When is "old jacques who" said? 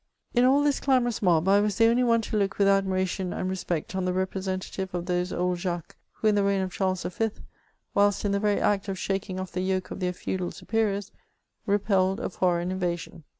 5.31-6.27